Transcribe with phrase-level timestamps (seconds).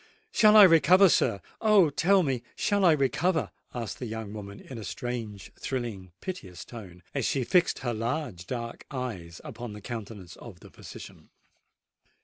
[0.31, 1.41] "Shall I recover, sir!
[1.61, 1.91] Oh!
[1.91, 7.23] tell me—shall I recover?" asked the young woman in a strange, thrilling, piteous tone, as
[7.23, 11.29] she fixed her large dark eyes upon the countenance of the physician.